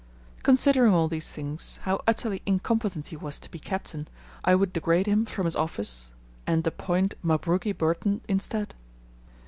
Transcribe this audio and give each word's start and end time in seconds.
Considering 0.41 0.95
all 0.95 1.07
these 1.07 1.31
things, 1.31 1.77
how 1.83 2.01
utterly 2.07 2.41
incompetent 2.47 3.05
he 3.09 3.15
was 3.15 3.39
to 3.39 3.51
be 3.51 3.59
captain, 3.59 4.07
I 4.43 4.55
would 4.55 4.73
degrade 4.73 5.05
him 5.05 5.25
from 5.27 5.45
his 5.45 5.55
office 5.55 6.09
and 6.47 6.65
appoint 6.65 7.13
Mabruki 7.21 7.71
Burton 7.71 8.21
instead. 8.27 8.73